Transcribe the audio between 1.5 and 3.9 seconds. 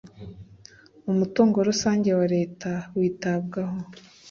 rusange wa Leta witabwaho.